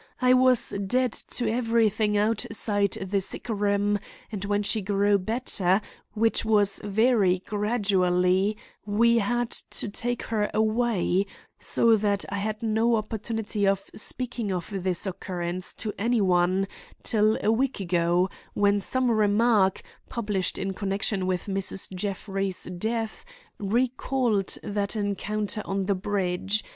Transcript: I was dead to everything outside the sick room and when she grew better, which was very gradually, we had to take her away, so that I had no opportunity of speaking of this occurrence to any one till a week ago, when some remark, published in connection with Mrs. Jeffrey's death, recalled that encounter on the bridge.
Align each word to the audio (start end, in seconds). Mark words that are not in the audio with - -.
I 0.19 0.33
was 0.33 0.71
dead 0.87 1.11
to 1.13 1.47
everything 1.47 2.17
outside 2.17 2.93
the 2.93 3.21
sick 3.21 3.47
room 3.49 3.99
and 4.31 4.43
when 4.45 4.63
she 4.63 4.81
grew 4.81 5.19
better, 5.19 5.79
which 6.15 6.43
was 6.43 6.81
very 6.83 7.37
gradually, 7.45 8.57
we 8.83 9.19
had 9.19 9.51
to 9.51 9.89
take 9.89 10.23
her 10.23 10.49
away, 10.55 11.27
so 11.59 11.95
that 11.97 12.25
I 12.29 12.37
had 12.37 12.63
no 12.63 12.95
opportunity 12.95 13.67
of 13.67 13.91
speaking 13.95 14.51
of 14.51 14.73
this 14.75 15.05
occurrence 15.05 15.71
to 15.75 15.93
any 15.99 16.19
one 16.19 16.67
till 17.03 17.37
a 17.43 17.51
week 17.51 17.79
ago, 17.79 18.27
when 18.55 18.81
some 18.81 19.11
remark, 19.11 19.83
published 20.09 20.57
in 20.57 20.73
connection 20.73 21.27
with 21.27 21.45
Mrs. 21.45 21.93
Jeffrey's 21.93 22.63
death, 22.63 23.23
recalled 23.59 24.57
that 24.63 24.95
encounter 24.95 25.61
on 25.63 25.85
the 25.85 25.93
bridge. 25.93 26.63